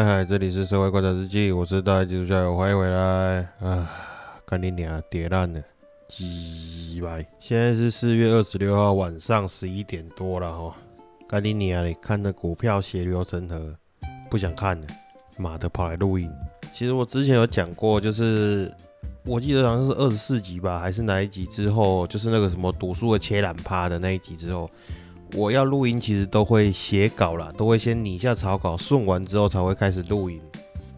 [0.00, 3.46] 嗨嗨，这里是社会观察日记，我是大家基督教友，欢迎回来。
[3.60, 3.90] 啊，
[4.46, 5.62] 看你娘跌烂了，
[6.08, 7.22] 鸡掰！
[7.38, 10.74] 现在是四月二十六号晚上十一点多了哈，
[11.28, 13.76] 看你娘嘞，看的股票血流成河，
[14.30, 14.86] 不想看了，
[15.36, 16.30] 妈的跑来录音。
[16.72, 18.72] 其实我之前有讲过，就是
[19.26, 24.70] 我记得好像是二十四集吧，还是哪一集之后，就是那个什么读书的切懒趴的那一集之后。
[25.34, 30.40] 我要录音，其实都会写稿啦，都会先拟下草稿，顺完之后才会开始录音。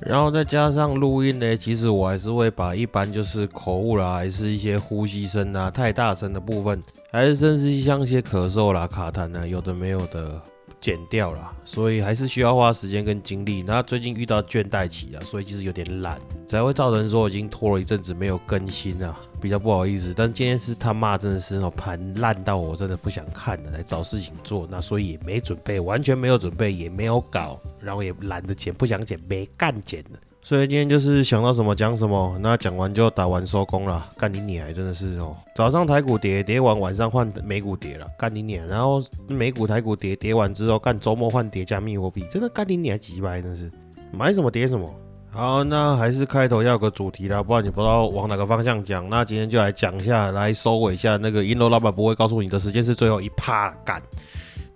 [0.00, 10.41] 然后再加上录音呢，其实我还是会把一般就是口误啦，还是一些呼吸声啊、太大声的部分，还是甚至像一些咳嗽啦、卡痰啊，有的没有的。
[10.83, 13.62] 剪掉了，所以还是需要花时间跟精力。
[13.64, 20.12] 那最近遇到倦怠期了，所以其实有点懒，才会造成说已经拖了一阵子没有更新啊，比较不好意思。
[20.14, 30.19] 但今天是他妈真的是那种盘烂到我真的不想看了，来找事情做，那所以也没准备，完全没有准备，也没有搞，然后也懒得剪，不想剪，没干剪的。
[30.45, 34.11] 所以今天就是想到什么讲什么，那讲完就打完收工了。
[34.19, 35.37] 干你娘，真的是哦！
[35.55, 38.67] 早上台股跌，跌完晚上换美股跌了，干你娘！
[38.67, 43.70] 然后美股台股跌，跌完之后干周末换叠加密货币，真的干你娘几百，真的是
[44.11, 44.93] 买什么跌什么。
[45.31, 49.09] 好，那还是开头要有个主题啦，不然你不知道往哪个方向讲。
[49.09, 54.03] 那今天就来讲一下，来收尾一下那个银楼老板不会告诉你的时间是最后一趴干，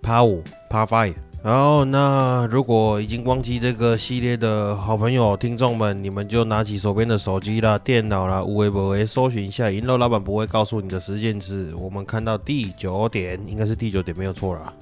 [0.01, 1.13] 趴五趴 five。
[1.47, 11.73] 然后，那如果已经忘记这个系列的好朋友、听众们，你们就拿起手边的手机啦、电脑啦，微博搜寻一下“银楼老板不会告诉你的时间是”。
[11.79, 14.73] 我们看到第九点，应该是第九点没有错啦。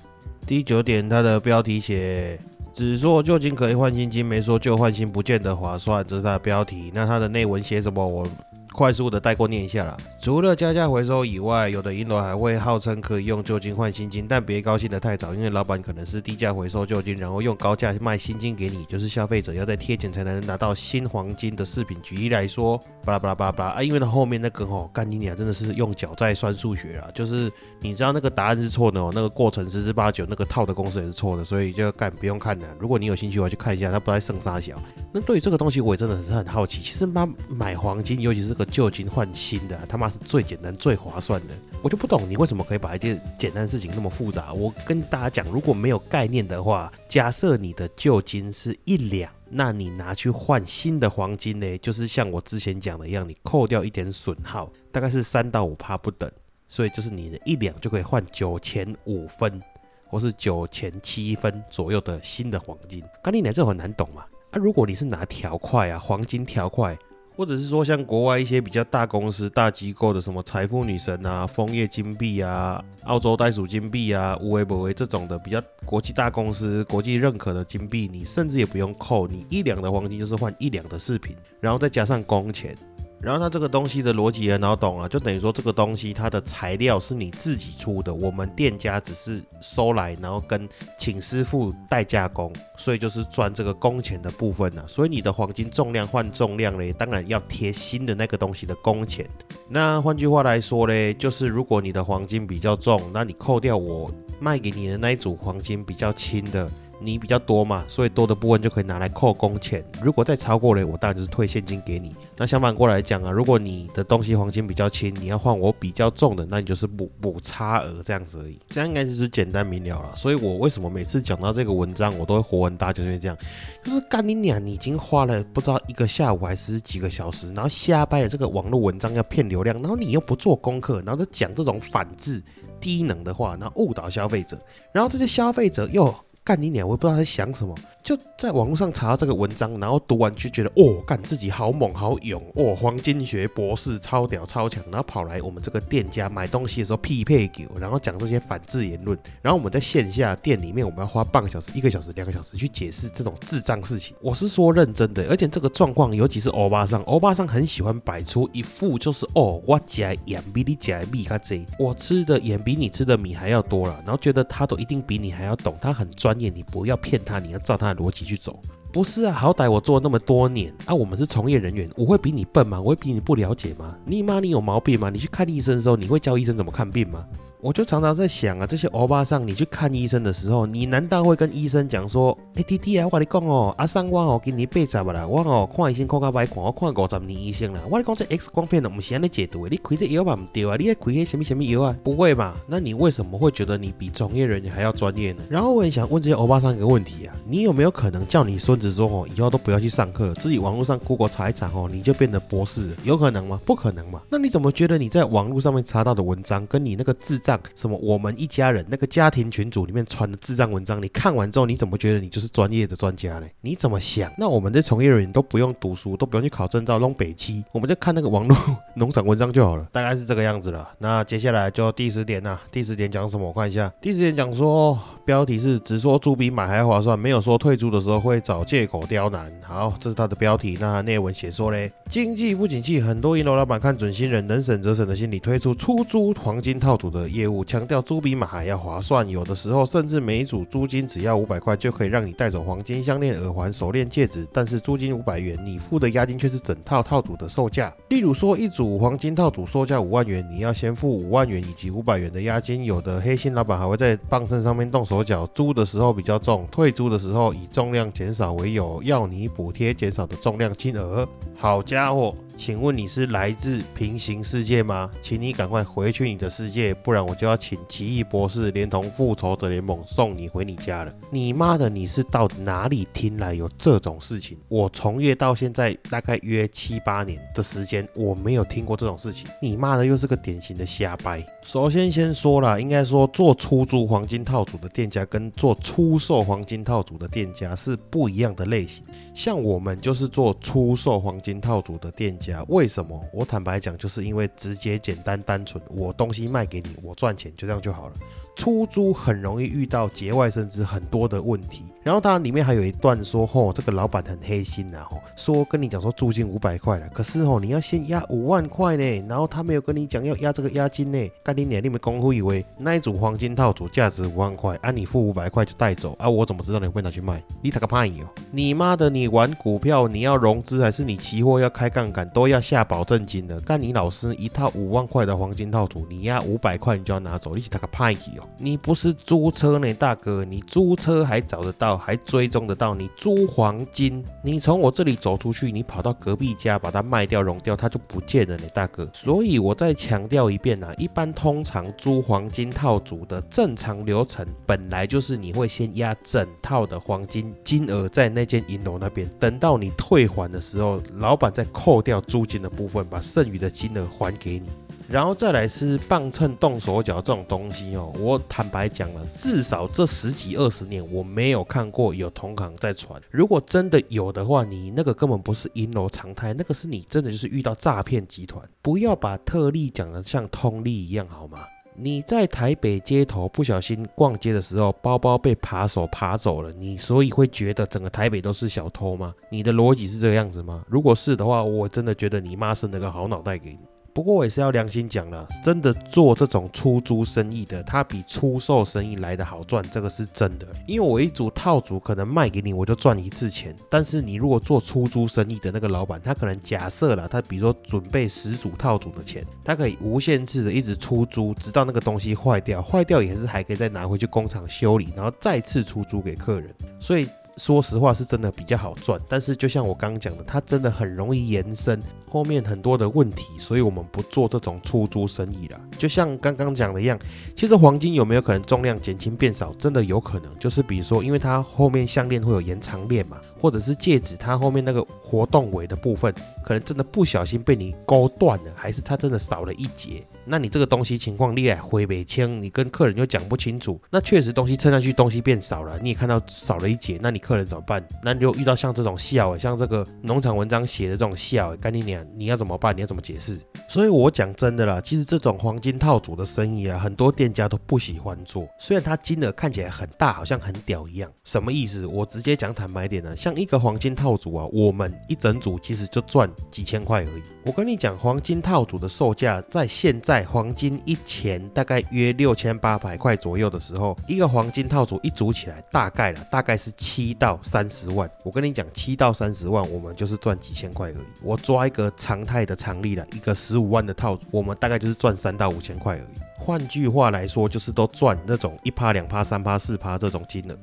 [0.47, 2.39] 第九点，它的标题写
[2.73, 6.91] “只说旧金可以换新金，没说旧换新不见得划算”，这是它的标题。
[6.95, 8.03] 那它的内文写什么？
[8.03, 8.27] 我。
[8.75, 9.95] 快速的带过念一下啦。
[10.19, 21.97] 除了加价回收以外，有的银楼还会号称可以用旧金换新金，但别高兴的太早，因为老板可能是低价回收旧金，然后用高价卖新金给你，就是消费者要再贴钱才能拿到新黄金的饰品。
[22.01, 32.67] 举例来说，巴拉巴拉巴拉巴拉啊，因为它后面那个吼干你娘真的是用脚在算数学啊，就是你知道那个答案是错的哦，那个过程十之八九那个套的公式也是错的，所以就干不用看的。
[32.79, 34.75] 如果你有兴趣的话，去看一下，它不在剩沙小。
[35.13, 36.81] 那对于这个东西，我也真的是很好奇。
[36.81, 41.53] 其实妈买黄金，尤其是个旧金换新的，他妈是最简单、最划算的。
[41.81, 44.53] 我就不懂你为什么可以把一件简单的事情那么复杂。
[44.53, 51.77] 我跟大家讲，如果没有概念的话，假设你的旧金是一两，那你拿去换新的黄金呢？
[51.77, 56.29] 就是像我之前讲的一样，你扣掉一点损耗，大概是三到五趴不等，
[56.67, 59.61] 所以就是你的一两就可以换九千五分，
[60.07, 63.03] 或是九千七分左右的新的黄金。
[63.23, 64.25] 刚你来这很难懂嘛？
[64.51, 66.97] 啊，如果你是拿条块啊，黄金条块。
[67.35, 82.75] 或者是说，像国外一些比较大公司、大机构的什么财富女神啊、枫叶金币啊、澳洲袋鼠金币啊、无为不为这种的比较国际大公司、国际认可的金币，你甚至也不用扣，你一两的黄金就是换一两的饰品，然后再加上工钱。
[83.21, 90.67] 然后它这个东西的逻辑很好懂啊，就等于说这个东西它的材料是你自己出的，我们店家只是收来，然后跟
[90.99, 94.83] 请师傅代加工，所以就是赚这个工钱的部分呢。
[94.87, 99.27] 所以你的黄金重量换重量嘞，当然要贴新的那个东西的工钱。
[99.69, 106.69] 那换句话来说嘞，就是如果你的黄金比较重，那你扣掉我卖给你的那一组黄金比较轻的。
[106.99, 109.83] 你比较多嘛，所以多的部分就可以拿来扣工钱。
[110.01, 112.15] 如果再超过了，我当然就是退现金给你。
[112.37, 118.59] 那相反过来讲啊，如果你的东西黄金比较轻，你要换我比较重的，那你就是补补差额这样子而已。
[118.69, 120.15] 这样应该就是简单明了了。
[120.15, 123.37] 所以我为什么每次讲到这个文章，我都会活很大，就是因为这样，
[123.83, 132.41] 就是干你娘，你已经花了不知道一个下午还是几个小时，然后瞎掰了这个网络文章要骗流量，然后你又不做功课，然后就讲这种反制
[132.79, 134.59] 低能的话，然后误导消费者，
[134.93, 136.13] 然后这些消费者又。
[136.45, 136.85] 干你鸟！
[136.85, 154.15] 我也不知道在想什么，就在网络上查到这个文章，然后读完就觉得哦，干自己好猛好勇哦，黄金学博士超屌超强，然后跑来我们这个店家买东西的时候匹配给我，然后讲这些反制言论，然后我们在线下店里面，我们要花半个小时、一个小时、两个小时去解释这种智障事情。
[154.21, 166.34] 我是说认真的，而且这个状况，尤其是欧巴桑，欧巴桑很喜欢摆出一副就是哦，我夹盐比你夹米卡贼，我吃的盐比你吃的米还要多了，然后觉得他都一定比你还要懂，他很专。
[166.35, 168.59] 你不要骗他，你要照他的逻辑去走。
[168.91, 172.79] 不是啊，好歹我做那么多年啊，我们是从业人员，我会比你笨吗？
[172.79, 173.93] 我会比你不了解吗？
[174.05, 175.09] 你妈，你有毛病吗？
[175.09, 177.25] 你去看医生的时候，你会教医生怎么看病吗？
[177.65, 191.97] 我就常常在想啊，这些欧巴桑，你去看医生的时候，你难道会跟医生讲说，哎弟弟啊，我跟你讲哦，阿桑我哦给你八十啦，我哦看医生看到歹看，我看五十年医生啦，我跟你讲这 X 光片呢，唔是安尼解读的，你开这药嘛唔对啊，你还开些什么什么药啊？
[192.03, 192.55] 不会吧？
[192.67, 195.41] 那你为什么会觉得你比从业人员还要专业呢？
[195.49, 202.95] 然后我也想问这些欧巴桑一个问题啊，你有没有可能叫你孙子说哦，以后都不要去上课了，自己网络上 Google 查一查哦，你就变得博士了？
[203.03, 203.59] 有可能吗？
[203.65, 204.21] 不可能嘛？
[204.29, 208.35] 那你怎么觉得你在网络上面查到的文章，跟你那个智障什么我们？
[208.35, 213.49] 一家人那个家庭群组里面传的智障文章，你看完之后，你怎么觉得你就是专业的专家嘞？
[213.61, 214.29] 你怎么想？
[214.37, 218.57] 那我们这从业人员都不用读书，都不用去考证照，弄北七，我们就看那个网络
[218.95, 220.89] 农场文章就好了，大概是这个样子了。
[220.99, 223.47] 那接下来就第十点呐，第十点讲什么？
[223.47, 224.99] 我看一下，第十点讲说。
[225.25, 229.51] 标题是只说租比买还划算，没有说退租的时候会找借口刁难。
[229.63, 230.77] 好，这是它的标题。
[230.79, 239.27] 那内文写说嘞，经济不景气，很多银楼老板看准新人能省则省的心理，推出出租黄金套组的业务，强调租比买还要划算。
[239.29, 244.45] 有的时候甚至每组租金只要五百块，就可以让你带走黄金项链、耳环、手链、戒指。
[244.51, 247.93] 但是租金五百元，你付的押金却是整套套组的售价。
[248.09, 252.83] 例如说，一组黄金套组售价五万元，你要先付五万元以及五百元的押金。
[252.83, 255.05] 有的黑心老板还会在磅秤上面动。
[255.05, 261.27] 手脚租的时候比较重，退租的时候以重量减少为由，要你补贴减少的重量金额。
[261.55, 262.35] 好家伙！
[262.57, 265.11] 请问你是来自平行世界吗？
[265.21, 271.13] 请你赶快回去你的世界，不然我就要请奇异博士连同复仇者联盟送你回你家了。
[271.29, 274.57] 你妈的，你是到哪里听来有这种事情？
[274.67, 279.47] 我从业到现在大概约七八年的时间，我没有听过这种事情。
[279.61, 281.45] 你妈的，又是个典型的瞎掰。
[281.65, 289.03] 首先先说了，应该说做出租黄金套组的店家跟做出售黄金套组的店家是不一样的类型。
[289.33, 292.63] 像我们就是做出售黄金套组的店家。
[292.67, 293.19] 为什么？
[293.33, 298.13] 我坦白讲，就是因为直接、简单、单纯，我东西卖给你，我赚钱，就这样就好了。
[298.55, 317.43] 出租很容易遇到节外生枝很多的问题，然后它里面还有一段说，吼，这个老板很黑心呐，吼，说跟你讲说租金五百块了，可是吼你要先押五万块呢，然后他没有跟你讲要押这个押金呢，干你娘，你们功夫以为那一组黄金套组价值五万块，啊你付五百块就带走，啊我怎么知道你会拿去卖？
[317.61, 318.27] 你打个屁哦！
[318.51, 328.44] 你妈的，你玩股票你要融资还是你期货要开杠杆都要下保证金的，干你老师一套五万块的黄金套组，你押五百块你就要拿走，你去打个屁哦！
[328.57, 332.95] 你不是租车呢，大哥，你租车还找得到，还追踪得到。
[332.95, 339.09] 你租黄金，你从我这里走出去，你跑到隔壁家把它卖掉、融掉，它就不见了呢，大哥。
[339.13, 354.69] 所以我再强调一遍啊，一般通常租黄金套组的正常流程，本来就是你会先押整套的黄金金额在那间银楼那边，等到你退还的时候，老板再扣掉租金的部分，把剩余的金额还给你。
[355.07, 363.21] 然后再来是磅秤动手脚这种东西哦，我坦白讲了，至少这十几二十年我没有看过有同行在传。
[363.29, 368.67] 如果真的有的话，你那个根本不是银楼常态，那个是你真的就是遇到诈骗集团。
[368.81, 371.59] 不要把特例讲的像通例一样好吗？
[371.97, 379.33] 你在台北街头不小心逛街的时候，包包被扒手扒走了，你所以会觉得整个台北都是小偷吗？
[379.49, 380.83] 你的逻辑是这个样子吗？
[380.89, 383.79] 如果是的话，我真的觉得你妈生了个好脑袋给你。
[384.15, 390.65] 不过我也是要良心讲了，真的做这种出租生意的，它比出售生意来的好赚，这个是真的。
[390.87, 393.75] 因为我一组套组可能卖给你，我就赚一次钱。
[393.89, 406.73] 但是你如果做出租生意的那个老板，他可能假设了，他比如说准备十组套组的钱，他可以无限制的一直出租，直到那个东西坏掉，坏掉也是还可以再拿回去工厂修理，然后再次出租给客人。
[407.01, 407.27] 所以。
[407.57, 411.97] 说实话是真的比较好赚，但是就像我刚刚讲的，它真的很容易延伸
[412.29, 415.79] 后面很多的问题，所以我们不做这种出租生意了。
[415.97, 417.17] 就像刚刚讲的一样，
[417.55, 419.73] 其实黄金有没有可能重量减轻变少？
[419.75, 426.33] 真的有可能，就是比如说，因为它后面项链会有延长链嘛，或者是戒指它后面那个活动尾的部分，
[426.63, 430.21] 可能真的不小心被你勾断了，还是它真的少了一节。
[430.45, 438.05] 那你这个东西情况厉害，回北清，你跟客人又讲不清楚，那确实东西称上去东西变少了，你也看到少了一节，那你客人怎么办？
[438.23, 442.95] 那你就遇到像这种笑，像这个农场文章写的这种笑，干你娘，你要怎么办？
[442.95, 443.59] 你要怎么解释？
[443.89, 451.31] 所以我讲真的啦，其实这种黄金套组的生意啊，很多店家都不喜欢做，虽然它金额看起来很大，好像很屌一样。
[451.43, 452.05] 什么意思？
[452.05, 457.41] 我直接讲坦白点呢，像一个黄金套组啊，我们一整组其实就赚几千块而已。
[457.65, 460.34] 我跟你讲，黄金套组的售价在现在。
[460.35, 468.29] 在黄金一钱大概约六千八百块左右的时候，一个黄金套组一组起来，大概了大概是七到三十万。
[468.43, 471.25] 我跟你讲，七到三十万，我们就是赚几千块而已。
[471.41, 476.39] 我抓一个常态的常例了，一个十五万的套组，我们大概就是赚三到五千块而已。
[476.59, 480.77] 换句话来说，就是都赚那种一趴、两趴、三趴、四趴这种金额。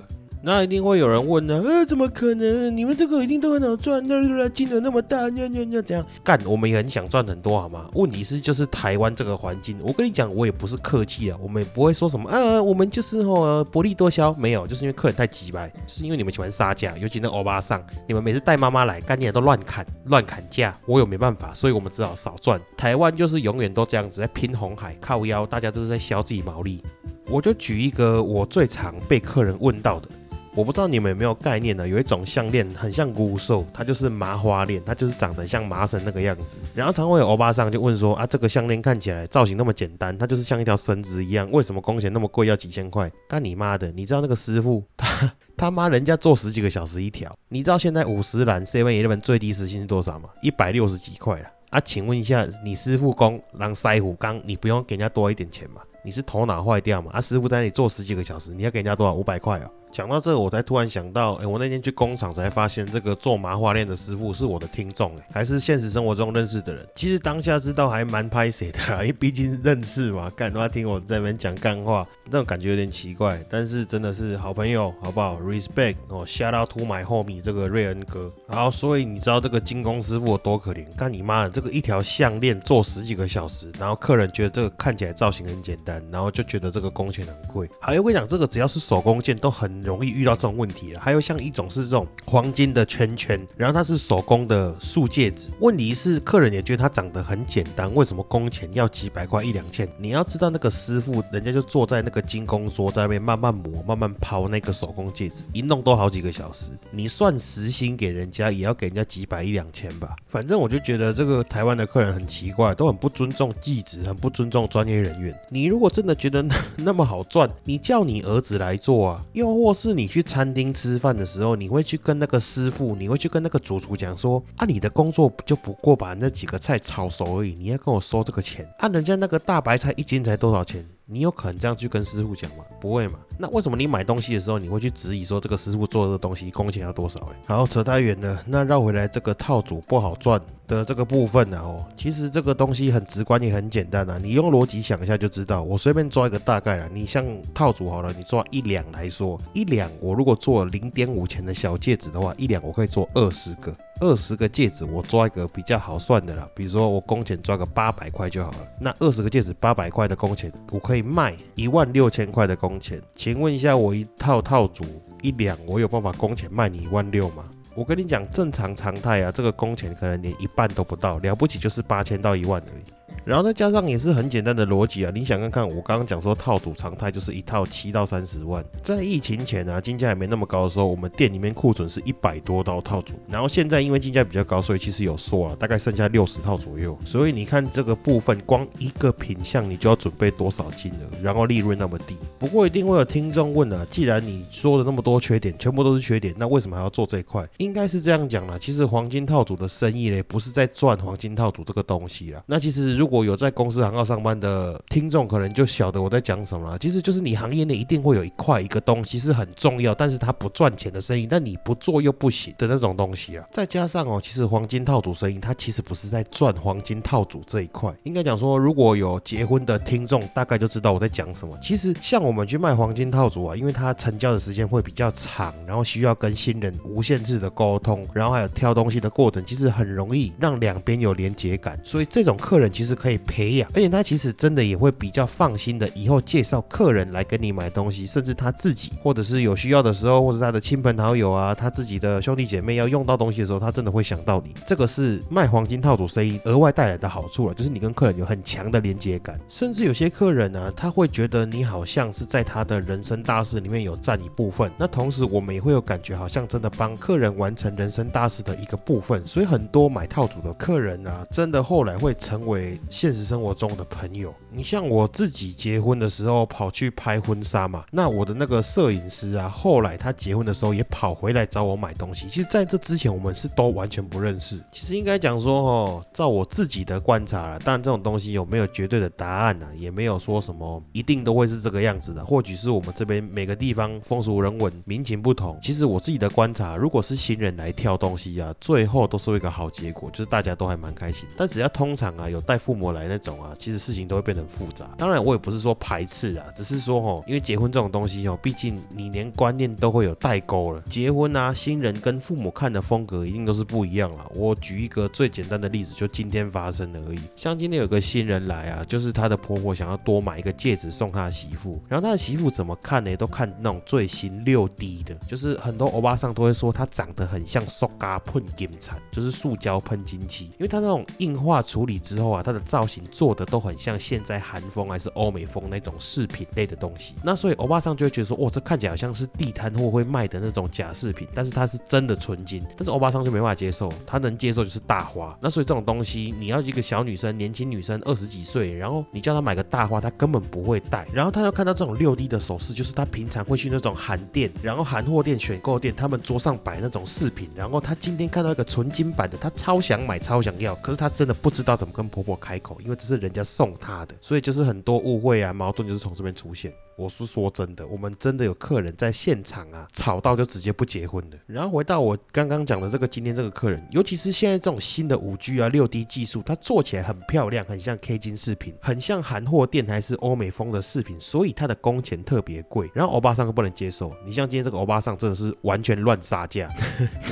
[0.45, 2.77] 那一定会有人问呢，呃，怎么可能？
[2.77, 6.37] 你们这个一定都很好赚，那金额那么大，那那那怎样干？
[6.45, 7.89] 我们也很想赚很多，好吗？
[7.95, 22.61] 问题是就是台湾这个环境，我跟你讲，我也不是客气啊，我们也不会说什么，呃，我们就是吼薄利多销，没有，就是因为客人太急白，就是因为你们喜欢杀价，尤其那欧巴桑，你们每次带妈妈来，干你都乱砍乱砍价，我有没办法，所以我们只好少赚。
[22.77, 26.83] 台湾就是永远都这样子在拼红海靠腰，大家都是在削自己毛利。
[27.29, 30.09] 我就举一个我最常被客人问到的。
[30.55, 31.89] 我不知道你们有没有概念呢？
[31.89, 36.59] 有一种项链很像古兽，它就是麻花链，它就是长得像麻绳那个样子。
[36.75, 43.11] 然后常会有欧巴桑就问说啊，这个项链看起来造型那么简单，它就是像一条绳子一样，为什么工钱那么贵，要几千块？
[43.27, 43.91] 干你妈的！
[43.93, 50.29] 你知道那个师傅他他妈人家做十几个小时一条，你知道现在五十兰 seven eleven 最低时薪是多少吗？
[50.43, 51.81] 一百六十几块了啊！
[51.81, 55.81] 请问一下，你师傅工让塞虎刚，你不用给人家多一点钱吗？
[56.05, 57.11] 你是头脑坏掉吗？
[57.15, 59.15] 啊，师傅在那里做十几个小时，你要给人家多少？
[59.15, 59.71] 五百块哦。
[59.93, 66.89] 讲到这个，我才突然想到，哎，我那天去工厂才发现，这个做麻花链的师傅是我的听众，哎，还是现实生活中认识的人。
[66.97, 73.39] 其实当下知道还蛮拍谁的啦，因为毕竟认识嘛，干他听我在那边讲干话，那种感觉有点奇怪。
[73.51, 78.33] 但是真的是好朋友，好不好？Respect 哦，shout out to my homie 这个瑞恩哥。
[78.49, 80.87] 好，所以你知道这个精工师傅有多可怜？
[80.97, 87.69] 干你妈的，这个一条项链做十几个小时，然后客人觉得这个看起来造型很简单，然后就觉得这个工钱很贵。
[87.79, 89.82] 还有我讲，这个只要是手工件都很。
[89.83, 91.01] 容易遇到这种问题了。
[91.01, 95.51] 还有像一种是这种黄金的圈圈，然后它是手工的素戒指。
[95.61, 99.89] 问题是客人也觉得它长得很简单，为什么工钱要几百块一两千？
[99.99, 106.71] 你要知道那个师傅，人家就坐在那个金工桌在那边慢慢磨、慢慢抛那个手工戒指，一弄都好几个小时。
[106.91, 110.17] 你算时薪给人家，也要给人家几百一两千吧。
[110.27, 115.35] 反正我就觉得这个台湾的客人很奇怪，都很不尊重技职，很不尊重专业人员。
[115.51, 116.45] 你如果真的觉得
[116.77, 130.85] 那么好赚，你叫你儿子来做啊，又或是你去餐厅吃饭的时候，你会去跟那个师傅，你会去跟那个主厨讲说啊，你的工作就不过把那几个菜炒熟而已，你要跟我收这个钱，啊，人家那个大白菜一斤才多少钱？
[131.07, 132.65] 你有可能这样去跟师傅讲吗？
[132.81, 133.19] 不会嘛？
[133.39, 137.21] 那为什么你买东西的时候，你会去质疑说这个师傅做这个东西工钱要多少？
[137.33, 138.43] 哎，好，扯太远了。
[138.47, 141.59] 那绕回来这个套组不好赚的这个部分呢？
[141.59, 145.63] 哦，其实这个东西很直观也很简单啊，你用逻辑想一下就知道。
[145.63, 153.75] 我随便抓一个大概了，你像套组好了，你抓一两来说，一两我如果做零点五钱的小戒指的话，一两我可以做二十个。
[154.03, 158.59] 二十个戒指，我抓一个比较好算的了，比如说我工钱抓个八百块就好了。
[158.81, 163.01] 那二十个戒指八百块的工钱，我可以卖一万六千块的工钱。
[163.15, 164.85] 请问一下，我一套套组
[165.23, 167.45] 一两，我有办法工钱卖你一万六吗？
[167.77, 172.83] 我跟你讲，正常常态啊，这个工钱可能连一半都不到，了不起就是八千到一万而已。
[173.25, 186.99] 然后再加上也是很简单的逻辑啊，你想看看我刚刚讲说套组常态就是一套七到三十万，在疫情前啊，金价还没那么高的时候，我们店里面库存是一百多套套组，然后现在因为金价比较高，所以其实有缩了，大概剩下六十套左右。
[187.05, 192.17] 所以你看这个部分，光一个品相你就要准备多少金额，然后利润那么低。
[192.41, 197.49] 不过一定会有听众问啊，既然你说的那么多缺点，全部都是缺点，那为什么还要做这一块？
[197.59, 202.43] 应该是这样讲啦，其实黄金套组的生意嘞，不是在赚黄金套组这个东西啦。
[202.47, 206.79] 那其实如果如果有在公司行号上班的听众，可能就晓得我在讲什么了。
[206.79, 213.45] 其实就是你行业内一定会有一块一个东西是很重要，但是它不赚钱的生意，但你不做又不行的那种东西啊。
[213.53, 217.95] 再加上哦，其实黄金套组生意，它其实不是在赚黄金套组这一块。
[218.05, 221.55] 应该讲说，如果有结婚的听众，大概就知道我在讲什么。
[221.63, 231.79] 其实像我们去卖黄金套组啊，因为它成交的时间会比较长，然后需要跟新人无限制的沟通，然后还有挑东西的过程，其实很容易让两边有连结感。
[231.85, 232.97] 所以这种客人其实。
[233.03, 244.55] 可以培养，而且他其实真的也会比较放心的，以后介绍客人来跟你买东西，甚至他自己或者是有需要的时候，或者他的亲朋好友啊，他自己的兄弟姐妹要用到东西的时候，他真的会想到你。
[244.65, 254.71] 这个是卖黄金套组生意额外带来的好处了，就是你跟客人有很强的连接感，甚至有些客人呢，他会觉得你好像是在他的人生大事里面有占一部分。
[254.79, 259.27] 那同时我们也会有感觉，好像真的帮客人完成人生大事的一个部分。
[259.27, 262.79] 所以很多买套组的客人啊，真的后来会成为。
[262.93, 264.35] 现实生活中的朋友。
[264.51, 272.29] 你像我自己结婚的时候跑去拍婚纱嘛，那我的那个摄影师啊，后来他结婚的时候也跑回来找我买东西。
[272.29, 274.61] 其实在这之前，我们是都完全不认识。
[274.71, 279.67] 其实应该讲说，哦，照我自己的观察了，当然这种东西有没有绝对的答案呢？
[279.75, 282.23] 也没有说什么一定都会是这个样子的。
[282.23, 285.59] 或许是我们这边每个地方风俗人文、民情不同。
[285.63, 291.27] 其实我自己的观察，如果是新人来挑东西啊，最后都是一个好结果，就是大家都还蛮开心。
[291.39, 294.91] 但只要通常啊有带父母我来那种啊，其实事情都会变得很复杂。
[294.99, 300.83] 当然我也不是说排斥啊，只是说哦，因为结婚这种东西哦，毕竟你连观念都会有代沟了。
[300.83, 304.31] 结婚啊，新人跟父母看的风格一定都是不一样了。
[304.35, 307.21] 我举一个最简单的例子，就今天发生的而已。
[307.37, 313.17] 像今天有个新人来啊，就是他的婆婆想要多买一个戒指送他的媳妇，然后他的媳妇怎么看呢？
[313.17, 327.13] 都看那种最新六 D 的，就是很多欧巴上都会说他长得很像塑胶喷金产，就是塑胶喷金器，因为她那种硬化处理之后啊，它的造型做的都很像现在韩风还是欧美风那种饰品类的东西。
[327.23, 332.65] 那所以欧巴桑就会觉得说，哇，这看起来好像是地摊货会卖的那种假饰品，但是它是真的纯金。
[332.75, 335.37] 但是欧巴桑就没办法接受，他能接受就是大花。
[335.39, 341.07] 那所以这种东西，你要一个小女生、年轻女生二十几岁，然后你叫她买个大花，她根本不会戴。
[341.13, 347.51] 然后她要看到这种六 D 的首饰，就是她平常会去那种韩店，然后韩货店、选购店，他们桌上摆那种饰品。
[347.55, 356.73] 然后她今天看到一个纯金版的，她超想买、超想要，可是她真的不知道怎么跟婆婆开口，因为这是人家送他的，所以就是很多误会啊、矛盾就是从这边出现。
[356.97, 361.39] 我是说真的，我们真的有客人在现场啊，吵到就直接不结婚的。
[361.47, 372.91] 然后回到我刚刚讲的这个，今天这个客人，尤其是现在这种新的五 G 啊、六 D 技术，它做起来很漂亮，很像 K 金饰品，很像韩货店还是欧美风的饰品，所以它的工钱特别贵。
[372.95, 376.69] 然后欧巴桑都不能接受，你像今天这个欧巴桑真的是完全乱杀价，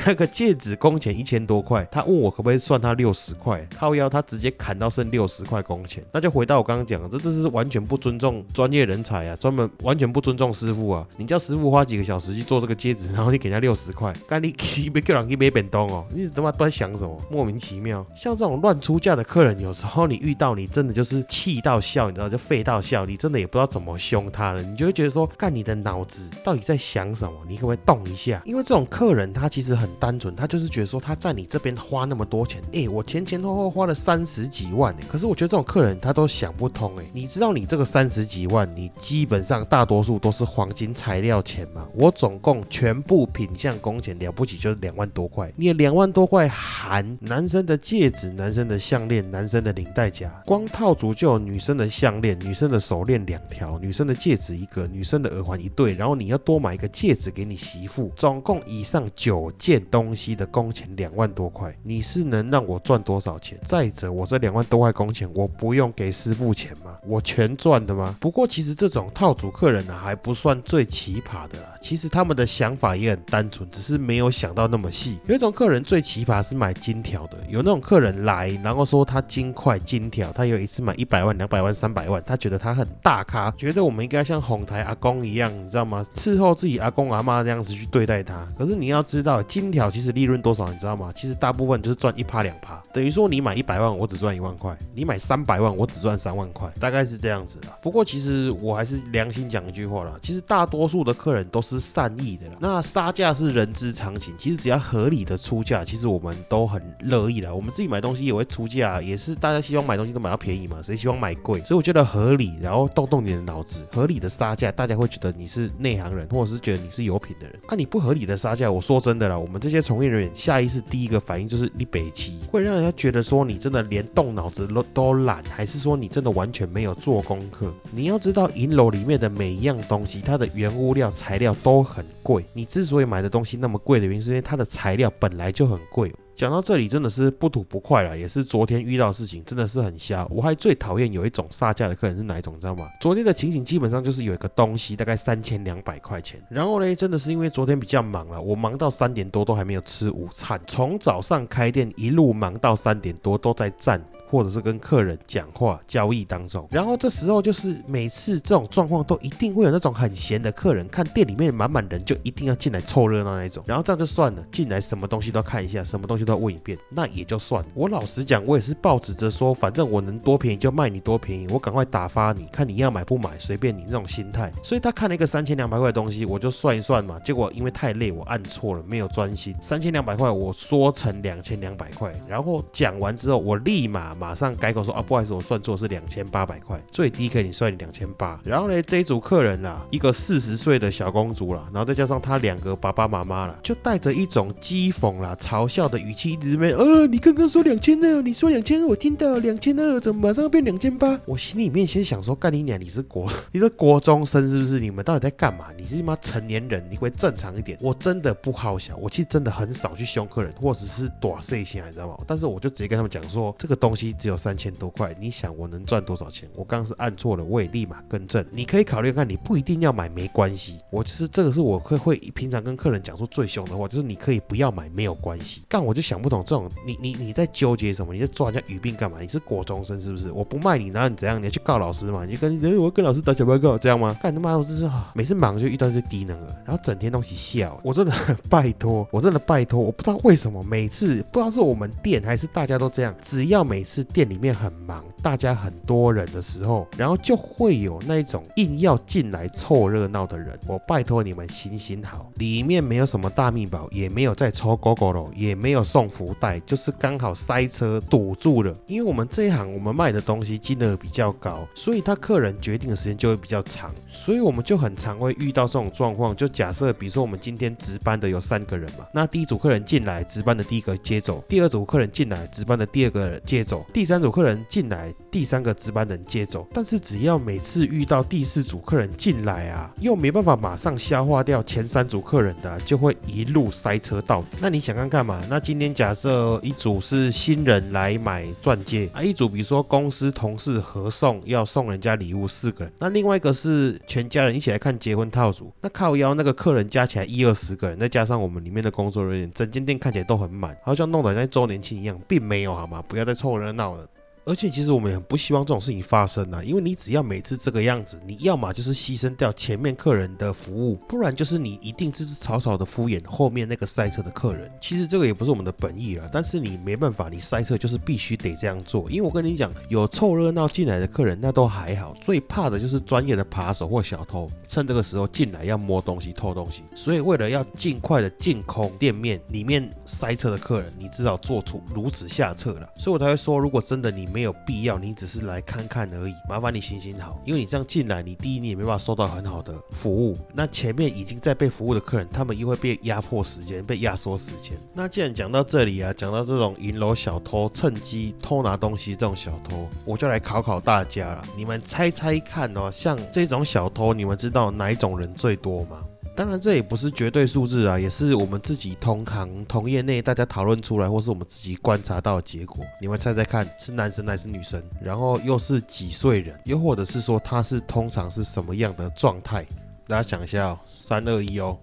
[0.06, 11.06] 那个戒指工钱一千多块，他问我可不可以算他六十块，靠腰他直接砍到剩六十块工钱，那就回到我刚刚讲的，这这是完全不尊重专业人才啊，专门完全不尊重师傅啊！
[11.16, 14.54] 你叫师傅花几个小时去做这个戒指，然后你给他六十块，干你
[14.92, 16.04] 别叫人去买便当哦！
[16.14, 17.16] 你他妈都在想什么？
[17.30, 18.04] 莫名其妙。
[18.14, 24.62] 像这种乱出价的客人，有时候你遇到你真的就是气到笑，你知道就废到笑，你真的也不知道怎么凶他了。
[24.62, 27.32] 你就会觉得说，干你的脑子到底在想什么？
[27.48, 28.42] 你可不可以动一下？
[28.44, 37.04] 因为这种客人他其实很单纯，他就是觉得说他在你这边花那么多钱，哎，我前前后后花了三十几万哎，可是我觉得这种客人他都想不通哎。
[37.12, 41.86] 你知道你这个三十几万，你基本上大多数都是黄金材料钱嘛？
[41.94, 63.58] 我总共全部品相工钱了不起就是两万多块，你两万多块含男生的戒指、男生的项链、男生的领带夹，光套组就有女生的项链、女生的手链两条、女生的戒指一个、女生的耳环一对，然后你要多买一个戒指给你媳妇，总共以上九件东西的工钱两万多块，你是能让我赚多少钱？
[63.64, 66.96] 再者，我这两万多块工钱，我不用给师傅钱吗？
[67.06, 68.16] 我全赚的吗？
[68.20, 71.68] 不过其实这种套组客人呢，还不算最奇葩的啦。
[71.80, 75.18] 其实他们的想法也很单纯，只是没有想到那么细。
[75.26, 86.06] 有一种客人最奇葩是买金条的，有那种客人来，然后说他金块金条，他有一次买一百万、两百万、三百万，他觉得他很大咖，觉得我们应该像哄台阿公一样，你知道吗？
[86.14, 88.46] 伺候自己阿公阿妈这样子去对待他。
[88.58, 91.12] 可是你要知道，金条其实利润多少，你知道吗？
[91.16, 97.68] 其实大部分就是赚一趴两趴，等于说你买一百万，我只赚一万块；你买三百万，我只赚三万块，大概是这样子的。
[97.82, 102.56] 不过其实我还是良心讲一句话啦，其实大多数的客人都是善意的啦。
[102.58, 107.52] 那杀价是人之常情，其实只要合理的出价，其实我们都很乐意啦。
[107.52, 111.60] 我们自己买东西也会出价，也是大家希望买东西都买到便宜嘛，谁希望买贵？
[111.60, 117.58] 所以我觉得合理，然后动动你的脑子，合理的杀价，大家会觉得你是内行人，或者是觉得你是有品的人。
[117.68, 127.72] 那你不合理的杀价，我说真的啦，我们这些从业人员下意识第一个反应就是你北齐，会让人家觉得说你真的连动脑子都都懒，还是说你真的完全没有做功课？
[127.90, 132.44] 你要知道，银楼里面面的每一样东西，它的原物料材料都很贵。
[132.52, 136.12] 你之所以买的东西那么贵的原因，是因为它的材料本来就很贵。
[136.36, 140.24] 讲到这里，真的是不吐不快了，也是昨天遇到的事情，真的是很瞎。
[140.30, 142.88] 我还最讨厌有一种杀价的客人是哪一种，你知道吗？
[143.00, 154.00] 昨天的情形基本上就是有一个东西大概三千两百块钱，然后呢，真的是因为昨天比较忙了，我忙到三点多都还没有吃午餐，从早上开店一路忙到三点多都在站。
[154.30, 167.68] 或者是跟客人讲话交易当中，然后这时候就是每次这种状况都一定会有那种很闲的客人，看店里面满满人就一定要进来凑热闹那一种，然后这样就算了，进来什么东西都看一下，什么东西都要问一遍，那也就算了。
[167.74, 174.52] 我老实讲，我也是抱着着说，反正我能多便宜就卖你多便宜，我赶快打发你，看你要买不买随便你那种心态。
[174.62, 184.10] 所以他看了一个三千两百块的东西，我就算一算嘛，结果因为太累，我按错了，没有专心，三千两百块我说成两千两百块，然后讲完之后，我立马。
[184.20, 188.38] 马上改口说啊，不好意思，我算错是两千八百块，最低可以算你两千八。
[188.44, 201.18] 然后呢，这一组客人啦，一个四十岁的小公主啦，然后再加上她两个爸爸妈妈啦，就带着一种讥讽啦、嘲笑的语气，一直边呃，你刚刚说两千二，你说两千二，我听到两千二，怎么马上变两千八？
[201.24, 204.78] 我心里面先想说，干你娘，你是国 你是国中生是不是？
[204.78, 205.66] 你们到底在干嘛？
[205.78, 207.78] 你是妈成年人，你会正常一点。
[207.80, 212.18] 我真的不好想，我其实真的很少去凶客人，或者是短碎心，你知道吗？
[212.26, 216.48] 但是我就直接跟他们讲说，这个东西只有三千多块，你想我能赚多少钱？
[216.54, 218.44] 我刚刚是按错了，我也立马更正。
[218.50, 220.80] 你可以考虑看，你不一定要买，没关系。
[220.90, 225.62] 我就是这个是我会会平常跟客人讲说最凶的话，就是你可以不要买，没有关系。
[225.68, 228.12] 干我就想不懂这种，你你你在纠结什么？
[228.12, 229.20] 你在抓人家语病干嘛？
[229.20, 230.30] 你是国中生是不是？
[230.32, 231.40] 我不卖你，然后你怎样？
[231.40, 232.24] 你要去告老师嘛？
[232.24, 234.16] 你就跟哎，我跟老师打小报告，这样吗？
[234.22, 237.80] 干他妈，我真是每次忙就遇到这低能儿，然后整天东西笑。
[237.82, 238.12] 我真的
[238.48, 250.58] 拜托，我真的拜托，我不知道为什么每次不知道是我们店还是大家都这样，只要每次店里面很忙，大家很多人的时候，然后就会有那种硬要进来凑热闹的人。
[250.66, 258.74] 我拜托你们行行好，里面没有什么大密宝，也没有在抽狗狗肉，也没有送福袋，就是刚好塞车堵住了。
[258.86, 266.34] 因为我们这一行我们卖的东西金额比较高，所以他客人决定的时间就会比较长，所以我们就很常会遇到这种状况。
[266.34, 276.66] 就假设比如说我们今天值班的有三个人嘛，那第一组客人进来值班的第一个接走，第二组客人进来值班的第二个接走，第三组客人进来第三个值班人接走。
[276.72, 284.58] 但是只要每次遇到第四组客人进来啊，又没办法马上消化掉前三组客人的，就会一路塞车到底。
[284.60, 285.40] 那你想看看嘛？
[285.48, 303.02] 那今天假设一组是新人来买钻戒啊，一组比如说公司同事合送要送人家礼物四个人，那另外一个是全家人一起来看结婚套组，那靠腰那个客人加起来一二十个人，再加上我们里面的工作人员，整间店看起来都很满，好像弄得像周年庆一样，并没有好吗？
[303.08, 304.07] 不要再凑热闹了。
[304.50, 314.68] 而且其实我们也很不希望这种事情发生啊，因为你只要每次这个样子，你要么就是牺牲掉前面客人的服务，不然就是你一定是草草的敷衍后面那个塞车的客人。
[314.80, 319.08] 其实这个也不是我们的本意了，但是你没办法，你塞车就是必须得这样做。
[319.08, 326.82] 因为我跟你讲，有凑热闹进来的客人那都还好，最怕的就是专业的扒手或小偷，趁这个时候进来要摸东西、偷东西。
[326.96, 332.88] 所以为了要尽快的进空店面里面塞车的客人，你至少做出如此下策了。
[332.96, 344.72] 所以我才会说，如果真的你没没有必要，你只是来看看而已，麻烦你行行好，因为你这样进来，你第一你也没办法收到很好的服务，那前面已经在被服务的客人，他们又会被压迫时间，被压缩时间。
[344.94, 355.98] 那既然讲到这里啊，讲到这种银楼小偷趁机偷拿东西这种小偷，我就来考考大家了，你们猜猜看哦，像这种小偷，你们知道哪一种人最多吗？
[356.40, 362.82] 当然，这也不是绝对数字啊，也是我们自己同行同业内大家讨论出来，或是我们自己观察到的结果。
[362.98, 364.82] 你们猜猜看，是男生还是女生？
[365.02, 366.58] 然后又是几岁人？
[366.64, 369.66] 又或者是说他是通常是什么样的状态？
[370.08, 371.78] 大家想一下哦，三二一哦，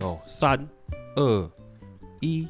[0.00, 0.58] 哦，三
[1.14, 1.50] 二
[2.18, 2.48] 一。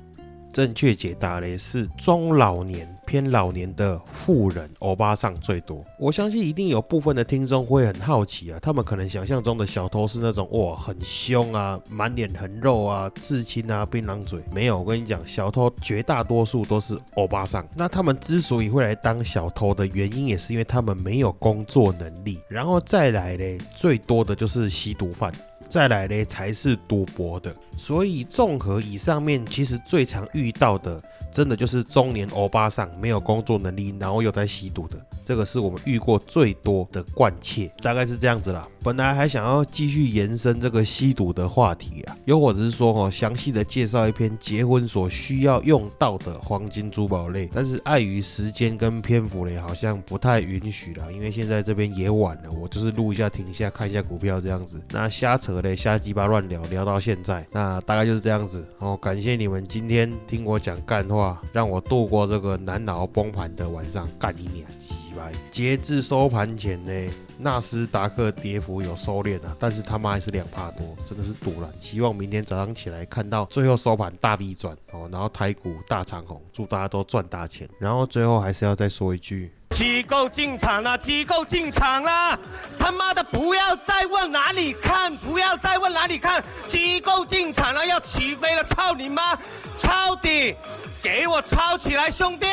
[0.52, 5.84] 正确解答嘞是中老年偏老年的富人，欧巴桑最多。
[5.98, 14.40] 我相信一定有部分的听众会很好奇啊，他们可能想象中的小偷是那种哇很凶啊，满脸横肉啊，刺青啊，槟榔嘴。
[14.52, 17.66] 没有，我跟你讲，小偷绝大多数都是欧巴桑。
[17.76, 22.40] 那他们之所以会来当小偷的原因，也是因为他们没有工作能力。
[22.48, 25.32] 然后再来嘞，最多的就是吸毒犯。
[25.70, 31.00] 再来嘞才是赌博的，所以综合以上面，其实最常遇到的，
[31.32, 38.66] 真的就是中年欧巴桑没有工作能力，然后又在吸毒的，这个是我们遇过最多的惯窃，大概是这样子啦。
[38.82, 58.98] 本来还想要继续延伸这个吸毒的话题啊，又或者是说哦，详细的介绍一篇结婚所需要用到的黄金珠宝类，但是碍于时间跟篇幅嘞，好像不太允许了，因为现在这边也晚了，我就是录一下，停一下，看一下股票这样子，那瞎扯嘞，瞎鸡巴乱聊，聊到现在，那大概就是这样子哦。
[59.00, 61.19] 感谢你们今天听我讲干话，
[61.52, 65.32] 让我度过这个难熬崩盘的晚上，干一年鸡掰。
[65.50, 67.12] 截至收盘前呢。
[67.42, 71.66] 纳斯达克跌幅有收敛啊，但是他妈还是两帕多，真的是堵了。
[71.80, 77.66] 希望明天早上起来看到最后收盘大逆转哦，然后台股大长红，祝大家都赚大钱。
[77.78, 82.38] 然后最后还是要再说一句：机构进场了，机构进场了！
[82.78, 88.62] 他妈的，不要再问哪里看，不要再问哪里看，机构进场了，要起飞了！
[88.64, 89.34] 操你妈，
[89.78, 90.54] 抄底，
[91.02, 92.46] 给我抄起来，兄弟！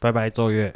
[0.00, 0.72] 拜拜，奏乐。